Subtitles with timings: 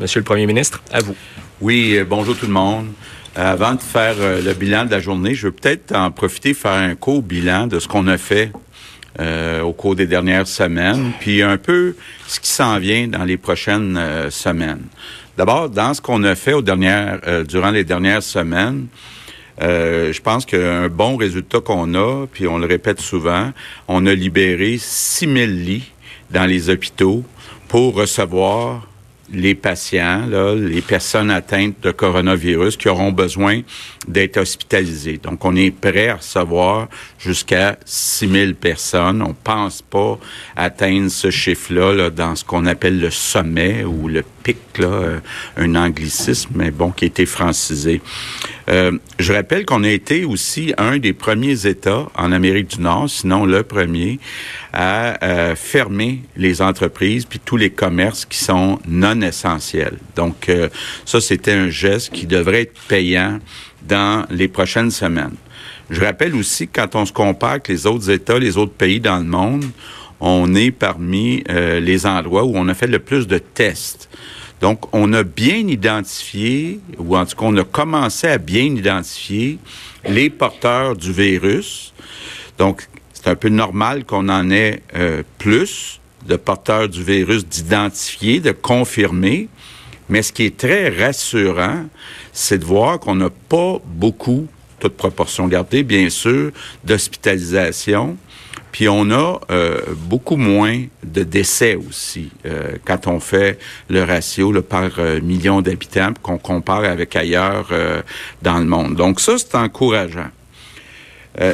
[0.00, 1.14] Monsieur le Premier ministre, à vous.
[1.60, 2.86] Oui, euh, bonjour tout le monde.
[3.36, 6.54] Euh, avant de faire euh, le bilan de la journée, je veux peut-être en profiter
[6.54, 8.52] faire un court bilan de ce qu'on a fait
[9.62, 11.94] au cours des dernières semaines, puis un peu
[12.26, 13.96] ce qui s'en vient dans les prochaines
[14.30, 14.82] semaines.
[15.38, 16.52] D'abord, dans ce qu'on a fait
[17.46, 18.88] durant les dernières semaines,
[19.60, 23.52] je pense qu'un bon résultat qu'on a, puis on le répète souvent,
[23.86, 25.92] on a libéré 6000 lits
[26.32, 27.22] dans les hôpitaux
[27.74, 28.86] pour recevoir
[29.32, 33.62] les patients, les personnes atteintes de coronavirus qui auront besoin
[34.06, 35.18] d'être hospitalisées.
[35.20, 36.86] Donc, on est prêt à recevoir
[37.18, 39.22] jusqu'à 6 000 personnes.
[39.22, 40.20] On pense pas
[40.54, 44.22] atteindre ce chiffre-là là, dans ce qu'on appelle le sommet ou le
[44.80, 45.20] euh,
[45.56, 48.00] un anglicisme, mais bon, qui a francisé.
[48.68, 53.08] Euh, je rappelle qu'on a été aussi un des premiers États en Amérique du Nord,
[53.08, 54.18] sinon le premier,
[54.72, 59.98] à euh, fermer les entreprises puis tous les commerces qui sont non essentiels.
[60.16, 60.50] Donc,
[61.04, 63.38] ça, c'était un geste qui devrait être payant
[63.86, 65.36] dans les prochaines semaines.
[65.90, 69.00] Je rappelle aussi que quand on se compare avec les autres États, les autres pays
[69.00, 69.64] dans le monde,
[70.26, 74.08] on est parmi euh, les endroits où on a fait le plus de tests.
[74.62, 79.58] Donc, on a bien identifié, ou en tout cas, on a commencé à bien identifier
[80.08, 81.92] les porteurs du virus.
[82.56, 88.40] Donc, c'est un peu normal qu'on en ait euh, plus de porteurs du virus d'identifier,
[88.40, 89.48] de confirmer.
[90.08, 91.84] Mais ce qui est très rassurant,
[92.32, 94.46] c'est de voir qu'on n'a pas beaucoup,
[94.80, 96.50] toute proportion gardée, bien sûr,
[96.82, 98.16] d'hospitalisation.
[98.74, 103.56] Puis on a euh, beaucoup moins de décès aussi euh, quand on fait
[103.88, 108.02] le ratio par euh, million d'habitants qu'on compare avec ailleurs euh,
[108.42, 108.96] dans le monde.
[108.96, 110.30] Donc ça, c'est encourageant.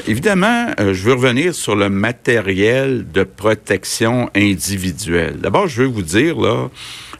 [0.06, 5.38] Évidemment, je veux revenir sur le matériel de protection individuelle.
[5.40, 6.68] D'abord, je veux vous dire, là,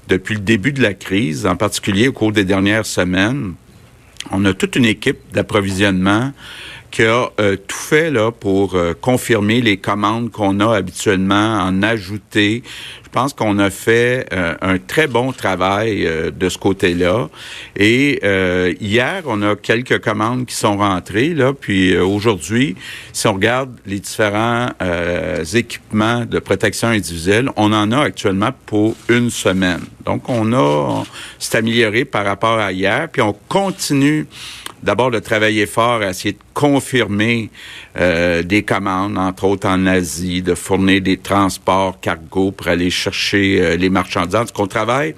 [0.09, 3.55] depuis le début de la crise, en particulier au cours des dernières semaines,
[4.31, 6.33] on a toute une équipe d'approvisionnement
[6.91, 11.83] qui a euh, tout fait là pour euh, confirmer les commandes qu'on a habituellement, en
[11.83, 12.63] ajouter.
[13.11, 17.29] Pense qu'on a fait euh, un très bon travail euh, de ce côté-là.
[17.77, 21.53] Et euh, hier, on a quelques commandes qui sont rentrées là.
[21.53, 22.77] Puis euh, aujourd'hui,
[23.13, 28.97] si on regarde les différents euh, équipements de protection individuelle, on en a actuellement pour
[29.09, 29.81] une semaine.
[30.05, 31.05] Donc on a,
[31.39, 33.09] c'est amélioré par rapport à hier.
[33.11, 34.27] Puis on continue
[34.83, 37.51] d'abord de travailler fort à essayer de confirmer
[37.99, 43.61] euh, des commandes, entre autres en Asie, de fournir des transports cargo pour aller chercher
[43.61, 44.33] euh, les marchandises.
[44.33, 45.15] Donc, on travaille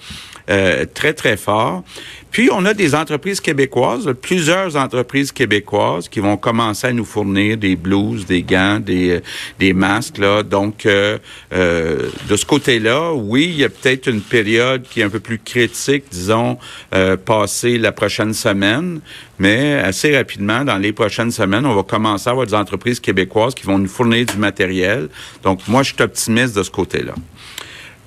[0.50, 1.84] euh, très, très fort.
[2.32, 7.58] Puis, on a des entreprises québécoises, plusieurs entreprises québécoises qui vont commencer à nous fournir
[7.58, 9.20] des blouses, des gants, des,
[9.58, 10.16] des masques.
[10.16, 10.42] Là.
[10.42, 11.18] Donc, euh,
[11.52, 15.20] euh, de ce côté-là, oui, il y a peut-être une période qui est un peu
[15.20, 16.58] plus critique, disons,
[16.94, 19.00] euh, passée la prochaine semaine,
[19.38, 23.54] mais assez rapidement, dans les prochaines semaines, on va commencer à avoir des entreprises québécoises
[23.54, 25.10] qui vont nous fournir du matériel.
[25.42, 27.14] Donc, moi, je suis optimiste de ce côté-là.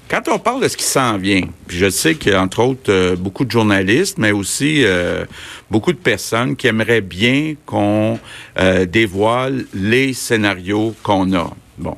[0.08, 2.60] Quand on parle de ce qui s'en vient, puis je sais qu'il y a entre
[2.60, 5.26] autres euh, beaucoup de journalistes, mais aussi euh,
[5.72, 8.20] beaucoup de personnes qui aimeraient bien qu'on
[8.60, 11.50] euh, dévoile les scénarios qu'on a.
[11.80, 11.98] Bon.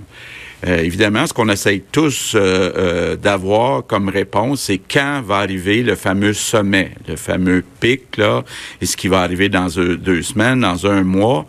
[0.65, 2.39] Euh, évidemment, ce qu'on essaye tous euh,
[2.75, 8.43] euh, d'avoir comme réponse, c'est quand va arriver le fameux sommet, le fameux pic, là,
[8.81, 11.45] et ce qui va arriver dans deux, deux semaines, dans un mois.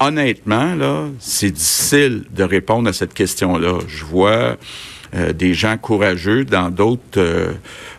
[0.00, 3.78] Honnêtement, là, c'est difficile de répondre à cette question-là.
[3.86, 4.56] Je vois
[5.14, 7.52] euh, des gens courageux dans d'autres euh,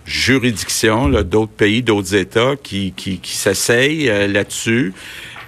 [0.06, 4.94] juridictions, d'autres pays, d'autres États qui, qui, qui s'essayent euh, là-dessus.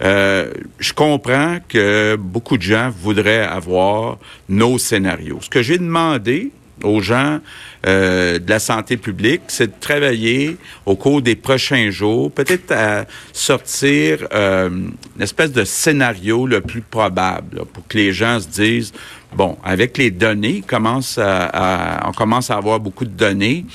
[0.02, 4.18] Euh, je comprends que beaucoup de gens voudraient avoir
[4.50, 5.40] nos scénarios.
[5.42, 7.40] Ce que j'ai demandé aux gens
[7.86, 13.06] euh, de la santé publique, c'est de travailler au cours des prochains jours, peut-être à
[13.31, 18.94] sortir euh, une espèce de scénario le plus probable pour que les gens se disent
[19.36, 23.66] bon, avec les données, commence à- on commence à avoir beaucoup de données.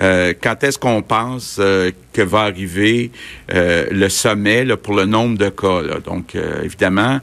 [0.00, 3.10] Euh, quand est-ce qu'on pense euh, que va arriver
[3.52, 5.82] euh, le sommet là, pour le nombre de cas.
[5.82, 5.96] Là?
[6.04, 7.20] Donc, évidemment,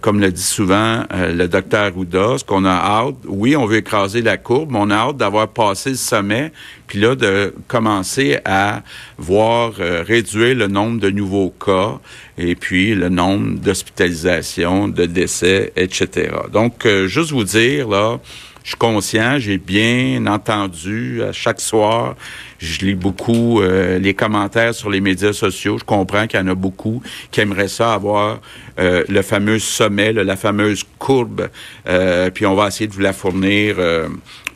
[0.00, 4.20] comme le dit souvent le docteur Arruda, ce qu'on a hâte, oui, on veut écraser
[4.20, 6.52] la courbe, mais on a hâte d'avoir passé le sommet,
[6.86, 8.82] puis là, de commencer à
[9.16, 11.98] voir réduire le nombre de nouveaux cas
[12.36, 16.30] et puis le nombre d'hospitalisations, de décès, etc.
[16.52, 18.18] Donc, juste vous dire, là,
[18.66, 22.16] je suis conscient, j'ai bien entendu à chaque soir.
[22.58, 25.78] Je lis beaucoup euh, les commentaires sur les médias sociaux.
[25.78, 28.40] Je comprends qu'il y en a beaucoup qui aimeraient ça avoir
[28.80, 31.48] euh, le fameux sommet, la fameuse courbe.
[31.86, 33.76] Euh, puis on va essayer de vous la fournir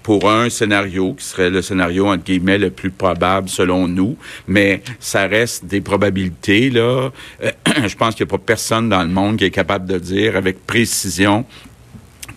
[0.02, 4.16] pour un scénario qui serait le scénario entre guillemets le plus probable selon nous,
[4.48, 7.10] mais ça reste des probabilités là.
[7.40, 10.36] je pense qu'il n'y a pas personne dans le monde qui est capable de dire
[10.36, 11.44] avec précision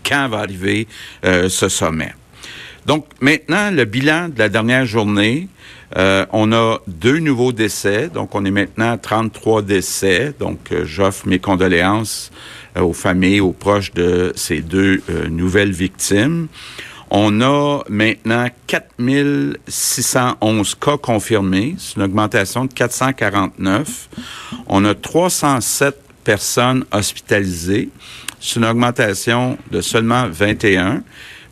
[0.08, 0.88] quand va arriver
[1.26, 2.14] euh, ce sommet.
[2.86, 5.48] Donc maintenant, le bilan de la dernière journée,
[5.96, 10.34] euh, on a deux nouveaux décès, donc on est maintenant à 33 décès.
[10.38, 12.32] Donc euh, j'offre mes condoléances
[12.78, 16.48] aux familles, aux proches de ces deux nouvelles victimes.
[17.16, 24.10] On a maintenant 4611 cas confirmés, c'est une augmentation de 449.
[24.66, 27.90] On a 307 personnes hospitalisées.
[28.46, 31.02] C'est une augmentation de seulement 21.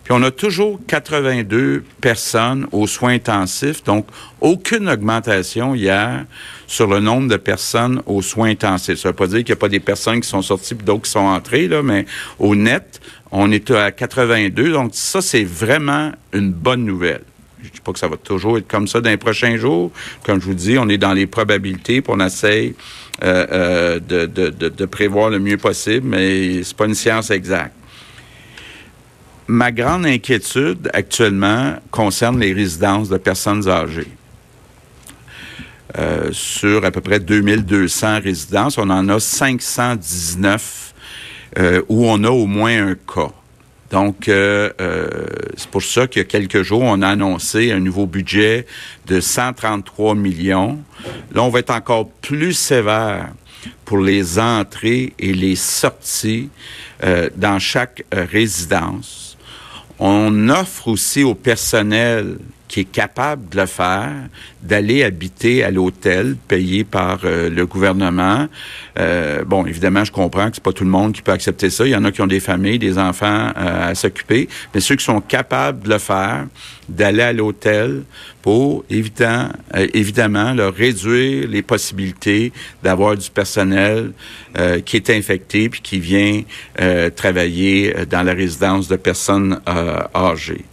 [0.03, 4.07] Puis on a toujours 82 personnes aux soins intensifs, donc
[4.41, 6.25] aucune augmentation hier
[6.67, 8.99] sur le nombre de personnes aux soins intensifs.
[8.99, 10.83] Ça ne veut pas dire qu'il n'y a pas des personnes qui sont sorties et
[10.83, 12.05] d'autres qui sont entrées, là, mais
[12.39, 12.99] au net,
[13.31, 14.73] on est à 82.
[14.73, 17.23] Donc ça, c'est vraiment une bonne nouvelle.
[17.61, 19.91] Je ne dis pas que ça va toujours être comme ça dans les prochains jours.
[20.25, 22.75] Comme je vous dis, on est dans les probabilités, puis on essaye
[23.23, 27.75] euh, euh, de, de, de, prévoir le mieux possible, mais c'est pas une science exacte.
[29.47, 34.07] Ma grande inquiétude actuellement concerne les résidences de personnes âgées.
[35.99, 40.93] Euh, sur à peu près 2200 résidences, on en a 519
[41.89, 43.33] où on a au moins un cas.
[43.91, 45.07] Donc, euh, euh,
[45.57, 48.65] c'est pour ça qu'il y a quelques jours, on a annoncé un nouveau budget
[49.05, 50.79] de 133 millions.
[51.33, 53.29] Là, on va être encore plus sévère
[53.83, 56.49] pour les entrées et les sorties
[57.03, 59.37] euh, dans chaque résidence.
[59.99, 62.37] On offre aussi au personnel
[62.71, 64.13] qui est capable de le faire,
[64.63, 68.47] d'aller habiter à l'hôtel payé par euh, le gouvernement.
[68.97, 71.85] Euh, bon, évidemment, je comprends que c'est pas tout le monde qui peut accepter ça.
[71.85, 74.95] Il y en a qui ont des familles, des enfants euh, à s'occuper, mais ceux
[74.95, 76.47] qui sont capables de le faire,
[76.87, 78.03] d'aller à l'hôtel
[78.41, 79.49] pour évidemment,
[79.93, 82.53] évidemment leur réduire les possibilités
[82.83, 84.13] d'avoir du personnel
[84.85, 86.41] qui est infecté puis qui vient
[87.15, 89.61] travailler dans la résidence de personnes
[90.15, 90.65] âgées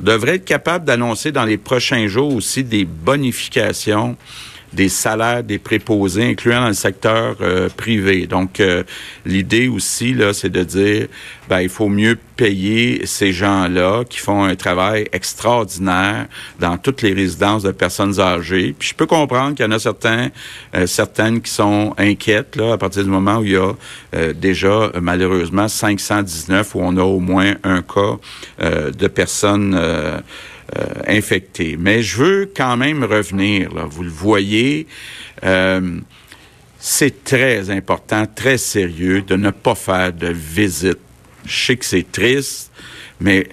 [0.00, 4.16] devrait être capable d'annoncer dans les prochains jours aussi des bonifications
[4.72, 8.26] des salaires des préposés, incluant dans le secteur euh, privé.
[8.26, 8.84] Donc, euh,
[9.26, 11.06] l'idée aussi, là, c'est de dire,
[11.48, 16.26] ben, il faut mieux payer ces gens-là qui font un travail extraordinaire
[16.58, 18.74] dans toutes les résidences de personnes âgées.
[18.78, 20.28] Puis je peux comprendre qu'il y en a certains,
[20.74, 23.72] euh, certaines qui sont inquiètes, là, à partir du moment où il y a
[24.34, 28.18] déjà, malheureusement, 519 où on a au moins un cas
[28.60, 29.78] de personnes
[30.76, 31.76] euh, infectés.
[31.78, 34.86] Mais je veux quand même revenir, vous le voyez,
[35.44, 36.00] euh,
[36.78, 40.98] c'est très important, très sérieux de ne pas faire de visite.
[41.44, 42.70] Je sais que c'est triste,
[43.20, 43.48] mais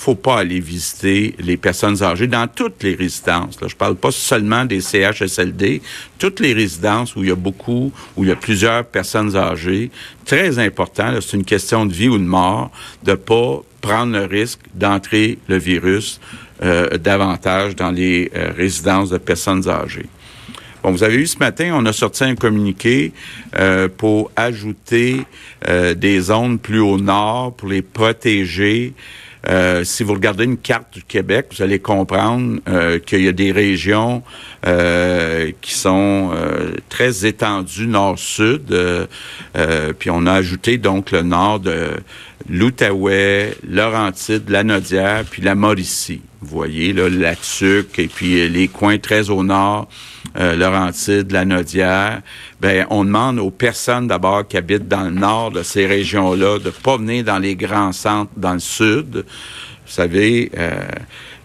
[0.00, 3.60] faut pas aller visiter les personnes âgées dans toutes les résidences.
[3.60, 3.68] Là.
[3.68, 5.82] Je parle pas seulement des CHSLD,
[6.18, 9.90] toutes les résidences où il y a beaucoup, où il y a plusieurs personnes âgées.
[10.24, 12.70] Très important, c'est une question de vie ou de mort,
[13.02, 16.18] de pas prendre le risque d'entrer le virus
[16.62, 20.06] euh, davantage dans les euh, résidences de personnes âgées.
[20.82, 23.12] Bon, vous avez vu ce matin, on a sorti un communiqué
[23.58, 25.26] euh, pour ajouter
[25.94, 28.94] des zones plus au nord pour les protéger
[29.48, 33.32] euh, si vous regardez une carte du Québec, vous allez comprendre euh, qu'il y a
[33.32, 34.22] des régions
[34.66, 36.30] euh, qui sont
[36.88, 38.74] très étendues nord-sud.
[39.98, 41.90] puis on a ajouté donc le nord de
[42.48, 46.22] l'Outaouais, Laurentide, la Nodière, puis la Mauricie.
[46.42, 49.88] Vous voyez là, la et puis les coins très au nord,
[50.34, 52.22] Laurentide, la Nodière
[52.60, 56.70] ben on demande aux personnes d'abord qui habitent dans le nord de ces régions-là de
[56.70, 59.24] pas venir dans les grands centres dans le sud.
[59.24, 60.88] Vous savez, euh,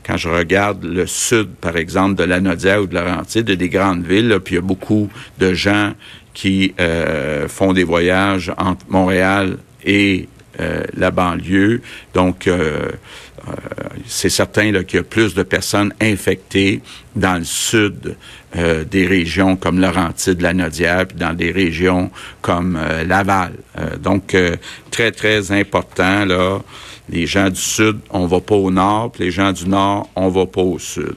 [0.05, 4.05] quand je regarde le sud, par exemple, de la Nodière ou de Laurentide, des grandes
[4.05, 5.09] villes, puis il y a beaucoup
[5.39, 5.93] de gens
[6.33, 10.27] qui euh, font des voyages entre Montréal et
[10.59, 11.81] euh, la banlieue.
[12.13, 12.49] Donc,
[14.07, 16.81] c'est certain qu'il y a plus de personnes infectées
[17.15, 18.15] dans le sud
[18.55, 22.11] euh, des régions comme Laurentide, la Nodière, puis dans des régions
[22.41, 23.53] comme euh, Laval.
[24.01, 24.35] donc,
[24.91, 26.59] très, très important, là,
[27.09, 30.29] les gens du sud, on va pas au nord, puis les gens du nord, on
[30.29, 31.15] va pas au sud.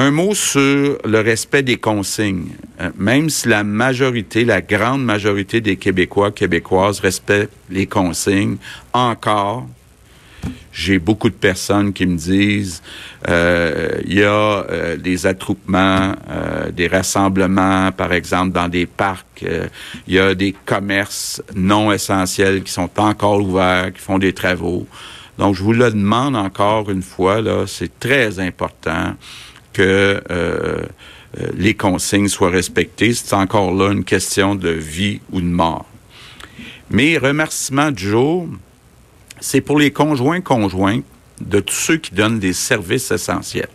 [0.00, 2.52] Un mot sur le respect des consignes.
[2.80, 8.58] Euh, même si la majorité, la grande majorité des Québécois, Québécoises respectent les consignes,
[8.92, 9.66] encore,
[10.70, 12.80] j'ai beaucoup de personnes qui me disent
[13.28, 14.28] euh, il y a
[14.70, 16.14] euh, des attroupements,
[16.72, 19.44] des rassemblements, par exemple, dans des parcs.
[20.06, 24.86] il y a des commerces non essentiels qui sont encore ouverts, qui font des travaux.
[25.38, 29.16] Donc, je vous le demande encore une fois, là, c'est très important
[29.78, 30.82] que euh, euh,
[31.54, 33.14] les consignes soient respectées.
[33.14, 35.86] C'est encore là une question de vie ou de mort.
[36.90, 38.48] Mes remerciements du jour,
[39.38, 41.02] c'est pour les conjoints-conjoints
[41.40, 43.68] de tous ceux qui donnent des services essentiels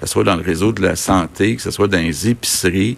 [0.00, 2.96] que ce soit dans le réseau de la santé, que ce soit dans les épiceries.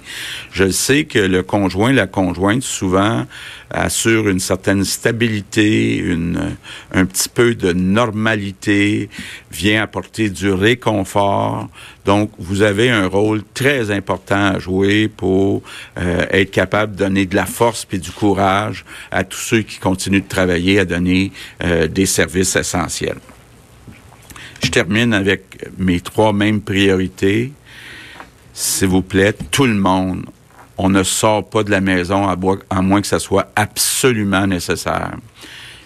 [0.53, 3.27] Je sais que le conjoint, la conjointe, souvent
[3.71, 6.57] assure une certaine stabilité, une,
[6.93, 9.09] un petit peu de normalité,
[9.51, 11.69] vient apporter du réconfort.
[12.05, 15.63] Donc, vous avez un rôle très important à jouer pour
[15.99, 19.79] euh, être capable de donner de la force et du courage à tous ceux qui
[19.79, 23.19] continuent de travailler à donner euh, des services essentiels.
[24.63, 27.53] Je termine avec mes trois mêmes priorités.
[28.53, 30.27] S'il vous plaît, tout le monde,
[30.77, 35.17] on ne sort pas de la maison à, moins que ça soit absolument nécessaire.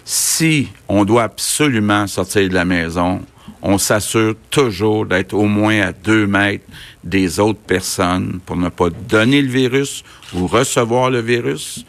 [0.03, 3.21] Si on doit absolument sortir de la maison,
[3.61, 6.65] on s'assure toujours d'être au moins à deux mètres
[7.03, 10.03] des autres personnes pour ne pas donner le virus
[10.33, 11.85] ou recevoir le virus.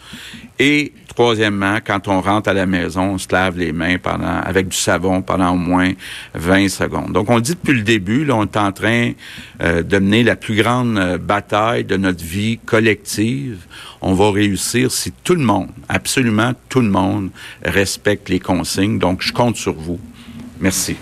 [0.58, 3.96] Et Troisièmement, quand on rentre à la maison, on se lave les mains
[4.44, 5.92] avec du savon pendant au moins
[6.34, 7.12] 20 secondes.
[7.12, 9.12] Donc, on dit depuis le début, là, on est en train
[9.62, 13.64] euh, de mener la plus grande euh, bataille de notre vie collective.
[14.02, 17.30] On va réussir si tout le monde, absolument tout le monde,
[17.64, 18.98] respecte les consignes.
[18.98, 19.98] Donc, je compte sur vous.
[20.60, 20.96] Merci.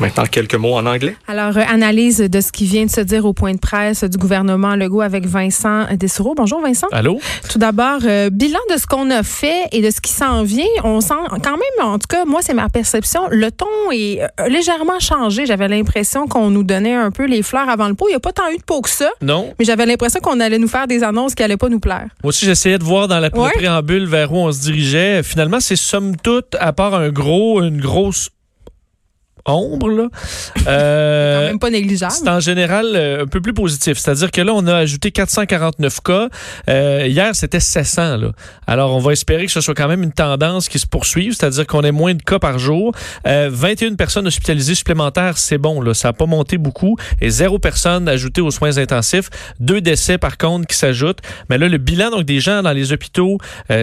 [0.00, 1.16] Maintenant, quelques mots en anglais.
[1.28, 4.18] Alors, euh, analyse de ce qui vient de se dire au point de presse du
[4.18, 6.34] gouvernement Legault avec Vincent Dessureau.
[6.36, 6.88] Bonjour, Vincent.
[6.90, 7.20] Allô?
[7.48, 10.64] Tout d'abord, euh, bilan de ce qu'on a fait et de ce qui s'en vient.
[10.82, 14.48] On sent quand même, en tout cas, moi, c'est ma perception, le ton est euh,
[14.48, 15.46] légèrement changé.
[15.46, 18.06] J'avais l'impression qu'on nous donnait un peu les fleurs avant le pot.
[18.08, 19.10] Il n'y a pas tant eu de pot que ça.
[19.22, 19.54] Non.
[19.58, 22.08] Mais j'avais l'impression qu'on allait nous faire des annonces qui n'allaient pas nous plaire.
[22.22, 25.22] Moi aussi, j'essayais de voir dans la préambule vers où on se dirigeait.
[25.22, 28.30] Finalement, c'est somme toute, à part un gros, une grosse
[29.46, 29.88] ombre.
[29.88, 30.08] Là.
[30.66, 32.12] Euh, quand même pas négligeable.
[32.12, 33.98] C'est en général euh, un peu plus positif.
[33.98, 36.28] C'est-à-dire que là, on a ajouté 449 cas.
[36.70, 38.16] Euh, hier, c'était 700.
[38.16, 38.28] Là.
[38.66, 41.66] Alors, on va espérer que ce soit quand même une tendance qui se poursuive, c'est-à-dire
[41.66, 42.94] qu'on ait moins de cas par jour.
[43.26, 45.82] 21 euh, personnes hospitalisées supplémentaires, c'est bon.
[45.82, 45.92] Là.
[45.92, 46.96] Ça n'a pas monté beaucoup.
[47.20, 49.28] Et zéro personne ajoutée aux soins intensifs.
[49.60, 51.20] Deux décès, par contre, qui s'ajoutent.
[51.50, 53.36] Mais là, le bilan donc des gens dans les hôpitaux,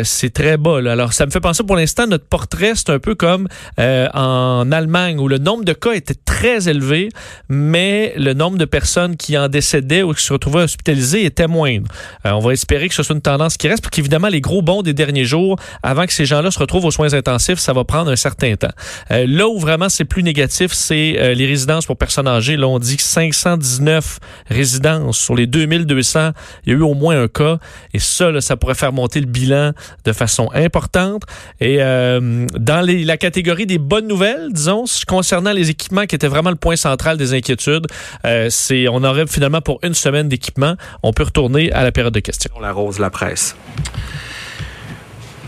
[0.03, 0.81] c'est très bas.
[0.81, 0.93] Là.
[0.93, 5.19] Alors, ça me fait penser pour l'instant, notre portrait, c'est un peu comme en Allemagne,
[5.19, 7.09] où le nombre nombre de cas était très élevé,
[7.49, 11.87] mais le nombre de personnes qui en décédaient ou qui se retrouvaient hospitalisées était moindre.
[12.25, 14.61] Euh, on va espérer que ce soit une tendance qui reste, parce qu'évidemment, les gros
[14.61, 17.83] bons des derniers jours, avant que ces gens-là se retrouvent aux soins intensifs, ça va
[17.83, 18.71] prendre un certain temps.
[19.11, 22.55] Euh, là où vraiment c'est plus négatif, c'est euh, les résidences pour personnes âgées.
[22.55, 26.31] Là, on dit que 519 résidences sur les 2200,
[26.65, 27.57] il y a eu au moins un cas.
[27.93, 29.73] Et ça, ça pourrait faire monter le bilan
[30.05, 31.23] de façon importante.
[31.59, 36.55] Et dans la catégorie des bonnes nouvelles, disons, concernant les équipements qui étaient vraiment le
[36.55, 37.87] point central des inquiétudes,
[38.25, 40.75] euh, c'est on aurait finalement pour une semaine d'équipement.
[41.03, 42.51] On peut retourner à la période de questions.
[42.61, 43.55] La rose, la presse.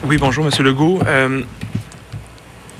[0.04, 1.00] Oui, bonjour, Monsieur Legault.
[1.06, 1.42] Euh,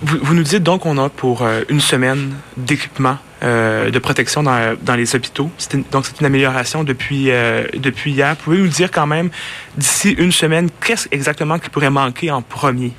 [0.02, 4.96] vous, nous dites donc qu'on a pour euh, une semaine d'équipement de protection dans, dans
[4.96, 5.52] les hôpitaux.
[5.92, 7.30] donc, c'est une amélioration depuis,
[7.74, 8.38] depuis hier.
[8.38, 9.32] Pouvez-vous nous dire quand même,
[9.76, 12.94] d'ici une semaine, qu'est-ce exactement qui pourrait manquer en premier?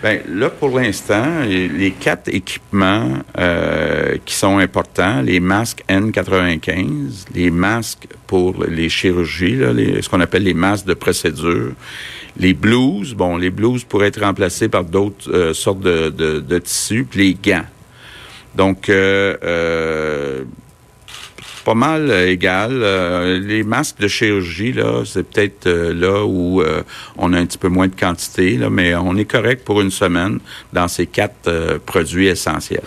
[0.00, 7.50] Bien, là, pour l'instant, les quatre équipements euh, qui sont importants, les masques N95, les
[7.50, 11.72] masques pour les chirurgies, là, ce qu'on appelle les masques de procédure,
[12.38, 16.58] les blouses, bon, les blouses pourraient être remplacées par d'autres euh, sortes de, de, de,
[16.58, 17.66] tissus, puis les gants.
[18.54, 20.44] Donc, euh, euh
[21.68, 22.70] pas mal euh, égal.
[22.72, 26.62] Euh, les masques de chirurgie, là, c'est peut-être euh, là où
[27.18, 29.90] on a un petit peu moins de quantité, là, mais on est correct pour une
[29.90, 30.38] semaine
[30.72, 32.82] dans ces quatre produits essentiels.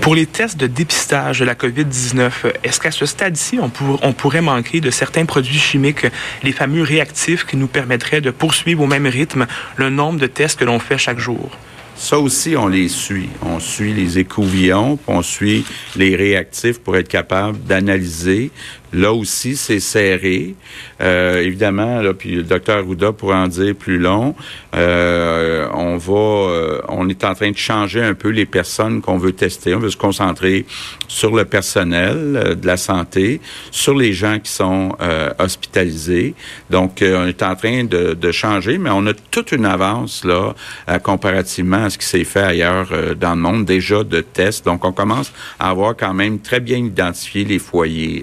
[0.00, 2.30] Pour les tests de dépistage de la COVID-19,
[2.64, 3.70] est-ce qu'à ce stade-ci, on,
[4.02, 6.06] on pourrait manquer de certains produits chimiques,
[6.42, 10.58] les fameux réactifs qui nous permettraient de poursuivre au même rythme le nombre de tests
[10.58, 11.56] que l'on fait chaque jour?
[11.96, 13.28] Ça aussi, on les suit.
[13.42, 15.64] On suit les écouvillons, on suit
[15.96, 18.50] les réactifs pour être capable d'analyser.
[18.94, 20.54] Là aussi, c'est serré.
[21.00, 24.34] Euh, évidemment, là, puis le docteur Rouda pourra en dire plus long.
[24.74, 29.18] Euh, on va, euh, on est en train de changer un peu les personnes qu'on
[29.18, 29.74] veut tester.
[29.74, 30.66] On veut se concentrer
[31.06, 34.96] sur le personnel euh, de la santé, sur les gens qui sont
[35.38, 36.34] hospitalisés.
[36.70, 40.54] Donc, on est en train de, changer, mais on a toute une avance là,
[41.02, 44.64] comparativement à ce qui s'est fait ailleurs dans le monde déjà de tests.
[44.64, 48.22] Donc, on commence à avoir quand même très bien identifié les foyers.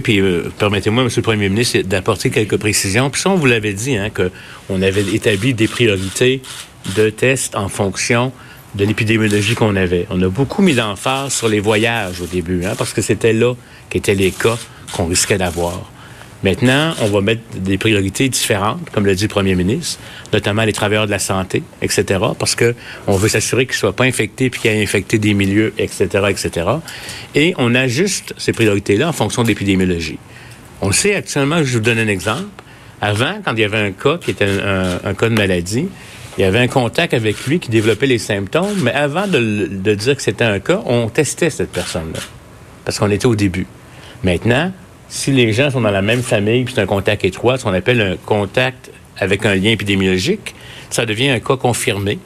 [0.00, 0.20] Puis
[0.58, 3.10] permettez-moi, Monsieur le Premier ministre, d'apporter quelques précisions.
[3.10, 6.42] Puis ça, on vous l'avait dit, hein, qu'on avait établi des priorités
[6.96, 8.32] de tests en fonction
[8.74, 10.06] de l'épidémiologie qu'on avait.
[10.10, 13.54] On a beaucoup mis d'emphase sur les voyages au début, hein, parce que c'était là
[13.88, 14.58] qu'étaient les cas
[14.92, 15.90] qu'on risquait d'avoir.
[16.42, 19.98] Maintenant, on va mettre des priorités différentes, comme l'a dit le premier ministre,
[20.32, 22.74] notamment les travailleurs de la santé, etc., parce que
[23.06, 26.06] on veut s'assurer qu'ils ne soient pas infectés puis qu'ils aient infecté des milieux, etc.,
[26.28, 26.68] etc.
[27.34, 30.18] Et on ajuste ces priorités-là en fonction de l'épidémiologie.
[30.82, 32.62] On sait actuellement, je vous donne un exemple,
[33.00, 35.88] avant, quand il y avait un cas qui était un, cas de maladie,
[36.36, 39.94] il y avait un contact avec lui qui développait les symptômes, mais avant de, de
[39.94, 42.20] dire que c'était un cas, on testait cette personne-là,
[42.84, 43.66] parce qu'on était au début.
[44.22, 44.70] Maintenant,
[45.08, 47.72] si les gens sont dans la même famille, puis c'est un contact étroit, ce qu'on
[47.72, 50.54] appelle un contact avec un lien épidémiologique,
[50.90, 52.18] ça devient un cas confirmé,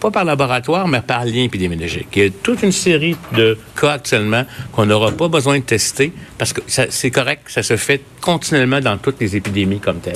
[0.00, 2.08] pas par laboratoire, mais par lien épidémiologique.
[2.14, 6.12] Il y a toute une série de cas actuellement qu'on n'aura pas besoin de tester
[6.38, 10.14] parce que c'est correct, ça se fait continuellement dans toutes les épidémies comme telles.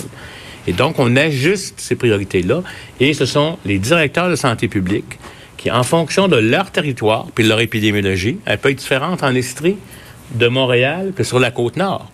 [0.66, 2.62] Et donc, on ajuste ces priorités-là
[3.00, 5.18] et ce sont les directeurs de santé publique
[5.56, 9.34] qui, en fonction de leur territoire puis de leur épidémiologie, elle peut être différente en
[9.34, 9.76] Estrie,
[10.32, 12.10] de Montréal que sur la côte nord.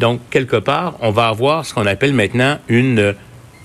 [0.00, 3.14] Donc, quelque part, on va avoir ce qu'on appelle maintenant une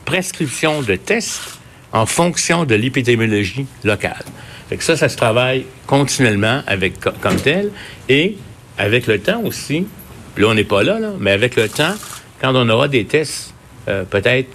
[0.06, 1.60] prescription de tests
[1.92, 4.26] en fonction de l'épidémiologie locale.
[4.70, 7.72] Fait ça, ça se travaille continuellement avec comme tel.
[8.10, 8.38] Et
[8.78, 9.86] avec le temps aussi,
[10.38, 11.94] là, on n'est pas là, là, mais avec le temps,
[12.42, 13.54] quand on aura des tests
[13.88, 14.50] euh, peut-être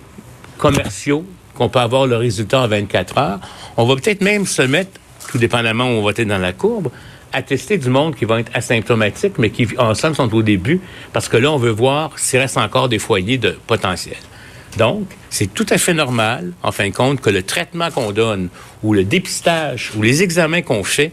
[0.59, 1.25] commerciaux,
[1.55, 3.40] qu'on peut avoir le résultat en 24 heures,
[3.76, 5.00] on va peut-être même se mettre,
[5.31, 6.90] tout dépendamment où on va être dans la courbe,
[7.32, 10.80] à tester du monde qui va être asymptomatique, mais qui, en somme, sont au début,
[11.12, 14.16] parce que là, on veut voir s'il reste encore des foyers de potentiel.
[14.76, 18.48] Donc, c'est tout à fait normal, en fin de compte, que le traitement qu'on donne,
[18.83, 21.12] ou le dépistage, ou les examens qu'on fait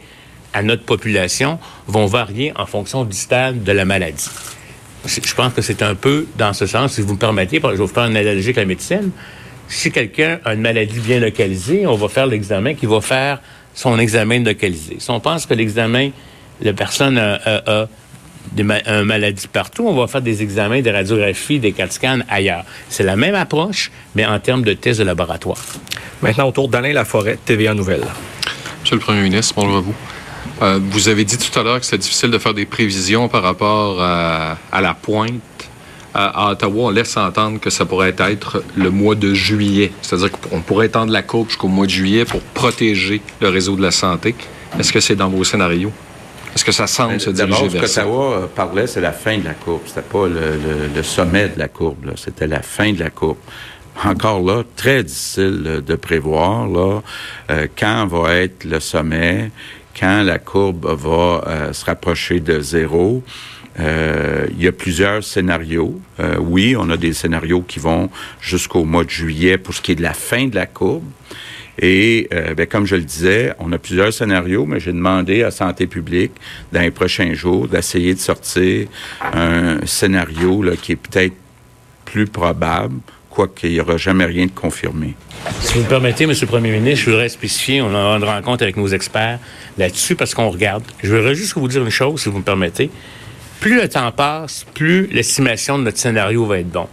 [0.54, 4.30] à notre population vont varier en fonction du stade de la maladie.
[5.06, 7.76] Je pense que c'est un peu dans ce sens, si vous me permettez, je vais
[7.76, 9.12] vous faire une analogie avec la médecine.
[9.68, 13.42] Si quelqu'un a une maladie bien localisée, on va faire l'examen qui va faire
[13.76, 14.96] son examen localisé.
[15.00, 16.10] Si on pense que l'examen,
[16.62, 17.88] la personne a, a,
[18.58, 22.64] une maladie partout, on va faire des examens, des radiographies, des CAT scans ailleurs.
[22.90, 25.62] C'est la même approche, mais en termes de tests de laboratoire.
[26.22, 28.06] Maintenant, autour d'Alain Laforêt, TVA Nouvelle.
[28.82, 29.96] Monsieur le Premier ministre, bonjour à vous.
[30.62, 33.44] Euh, vous avez dit tout à l'heure que c'était difficile de faire des prévisions par
[33.44, 35.42] rapport à, à la pointe
[36.16, 39.92] à, Ottawa, on laisse entendre que ça pourrait être le mois de juillet.
[40.02, 43.82] C'est-à-dire qu'on pourrait étendre la courbe jusqu'au mois de juillet pour protéger le réseau de
[43.82, 44.34] la santé.
[44.80, 45.92] Est-ce que c'est dans vos scénarios?
[46.56, 48.02] Est-ce que ça semble se diriger vers ça?
[48.02, 49.82] Ce qu'Ottawa parlait, c'est la fin de la courbe.
[49.86, 52.14] C'était pas le, sommet de la courbe.
[52.16, 53.38] C'était la fin de la courbe.
[54.04, 57.02] Encore là, très difficile de prévoir là,
[57.50, 59.52] euh, quand va être le sommet,
[59.98, 63.24] quand la courbe va euh, se rapprocher de zéro.
[63.80, 66.00] Euh, il y a plusieurs scénarios.
[66.20, 68.10] Euh, oui, on a des scénarios qui vont
[68.42, 71.04] jusqu'au mois de juillet pour ce qui est de la fin de la courbe.
[71.78, 75.52] Et euh, ben, comme je le disais, on a plusieurs scénarios, mais j'ai demandé à
[75.52, 76.32] Santé publique
[76.72, 78.88] dans les prochains jours d'essayer de sortir
[79.22, 81.34] un scénario qui est peut-être
[82.06, 82.96] plus probable,
[83.30, 85.16] quoiqu'il n'y aura jamais rien de confirmé.
[85.60, 86.32] Si vous me permettez, M.
[86.40, 89.40] le Premier ministre, je voudrais spécifier, on a une rencontre avec nos experts
[89.78, 90.84] là-dessus parce qu'on regarde.
[91.04, 92.90] Je voudrais juste vous dire une chose, si vous me permettez
[93.60, 96.88] plus le temps passe, plus l'estimation de notre scénario va être bon.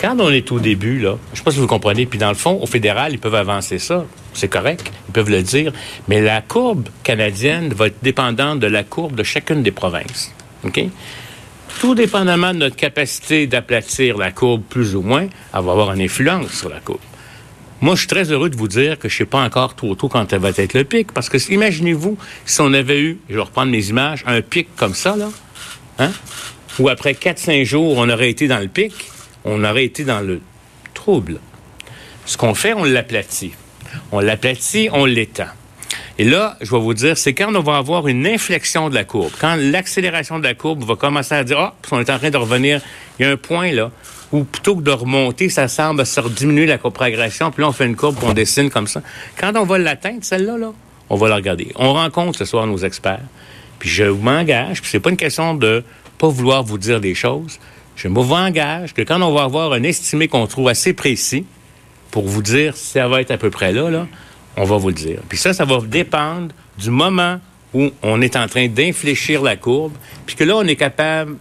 [0.00, 2.28] Quand on est au début, là, je ne sais pas si vous comprenez, puis dans
[2.28, 4.04] le fond, au fédéral, ils peuvent avancer ça.
[4.32, 5.72] C'est correct, ils peuvent le dire.
[6.08, 10.32] Mais la courbe canadienne va être dépendante de la courbe de chacune des provinces.
[10.64, 10.84] OK?
[11.80, 16.02] Tout dépendamment de notre capacité d'aplatir la courbe plus ou moins, elle va avoir une
[16.02, 17.00] influence sur la courbe.
[17.80, 19.94] Moi, je suis très heureux de vous dire que je ne sais pas encore trop
[19.94, 23.34] tôt quand elle va être le pic, parce que imaginez-vous si on avait eu, je
[23.34, 25.28] vais reprendre mes images, un pic comme ça, là,
[25.98, 26.10] Hein?
[26.78, 28.92] Ou après 4-5 jours, on aurait été dans le pic,
[29.44, 30.40] on aurait été dans le
[30.92, 31.38] trouble.
[32.26, 33.52] Ce qu'on fait, on l'aplatit.
[34.10, 35.46] On l'aplatit, on l'étend.
[36.18, 39.04] Et là, je vais vous dire, c'est quand on va avoir une inflexion de la
[39.04, 42.30] courbe, quand l'accélération de la courbe va commencer à dire, ah, on est en train
[42.30, 42.80] de revenir,
[43.18, 43.90] il y a un point là
[44.32, 47.86] où plutôt que de remonter, ça semble se diminuer la progression, puis là, on fait
[47.86, 49.00] une courbe, puis on dessine comme ça.
[49.38, 50.72] Quand on va l'atteindre, celle-là, là,
[51.08, 51.70] on va la regarder.
[51.76, 53.20] On rencontre ce soir nos experts,
[53.84, 55.84] puis je m'engage, puis c'est pas une question de
[56.16, 57.58] pas vouloir vous dire des choses,
[57.96, 61.44] je m'engage que quand on va avoir un estimé qu'on trouve assez précis,
[62.10, 64.06] pour vous dire si ça va être à peu près là, là,
[64.56, 65.18] on va vous le dire.
[65.28, 67.40] Puis ça, ça va dépendre du moment
[67.74, 69.92] où on est en train d'infléchir la courbe,
[70.24, 71.36] puis que là, on est capable,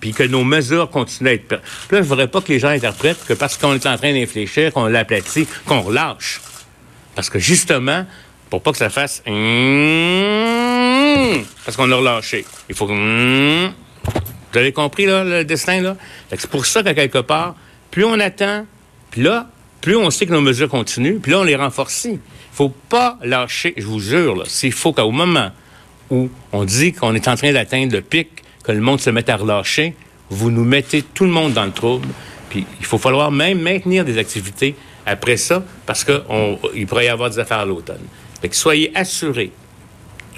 [0.00, 1.46] puis que nos mesures continuent à être...
[1.46, 3.96] Puis là, je ne voudrais pas que les gens interprètent que parce qu'on est en
[3.96, 6.40] train d'infléchir, qu'on l'aplatit, qu'on relâche.
[7.14, 8.04] Parce que justement,
[8.50, 9.22] pour pas que ça fasse...
[11.64, 12.44] Parce qu'on a relâché.
[12.68, 13.66] Il faut que...
[14.52, 15.96] Vous avez compris, là, le destin, là?
[16.30, 17.56] C'est pour ça qu'à quelque part,
[17.90, 18.66] plus on attend,
[19.10, 19.48] puis là,
[19.80, 22.04] plus on sait que nos mesures continuent, puis là, on les renforce.
[22.04, 22.20] Il
[22.52, 25.50] faut pas lâcher, je vous jure, s'il faut qu'au moment
[26.10, 28.28] où on dit qu'on est en train d'atteindre le pic,
[28.62, 29.96] que le monde se mette à relâcher,
[30.30, 32.08] vous nous mettez tout le monde dans le trouble.
[32.48, 37.28] Puis il faut falloir même maintenir des activités après ça, parce qu'il pourrait y avoir
[37.28, 38.04] des affaires à l'automne.
[38.40, 39.50] Fait que soyez assurés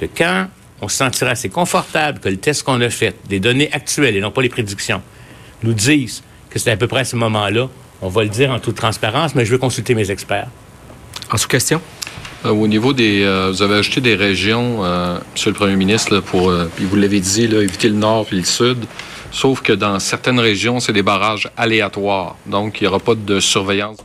[0.01, 0.49] que quand
[0.81, 4.21] on se sentira assez confortable que le test qu'on a fait, des données actuelles et
[4.21, 5.03] non pas les prédictions,
[5.63, 7.69] nous disent que c'est à peu près à ce moment-là,
[8.03, 10.49] on va le dire en toute transparence, mais je veux consulter mes experts.
[11.33, 11.81] En sous-question?
[12.45, 13.23] Euh, au niveau des...
[13.23, 16.85] euh, vous avez ajouté des régions, euh, Monsieur le Premier ministre, là, pour, euh, puis
[16.85, 18.85] vous l'avez dit, là, éviter le nord et le sud.
[19.33, 22.37] Sauf que dans certaines régions, c'est des barrages aléatoires.
[22.47, 23.99] Donc, il n'y aura pas de surveillance.